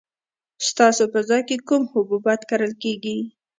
ستاسو 0.67 1.03
په 1.13 1.19
ځای 1.29 1.41
کې 1.47 1.57
کوم 1.67 1.83
حبوبات 1.93 2.41
کرل 2.49 2.73
کیږي؟ 2.83 3.17